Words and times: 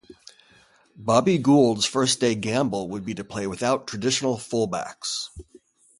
Bobby 0.95 1.37
Gould's 1.37 1.85
first 1.85 2.19
day 2.19 2.33
gamble 2.33 2.89
would 2.89 3.05
be 3.05 3.13
to 3.13 3.23
play 3.23 3.45
without 3.45 3.85
traditional 3.85 4.39
full 4.39 4.65
backs. 4.65 5.29